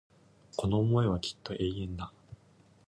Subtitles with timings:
[0.57, 2.11] この思いはきっと永遠だ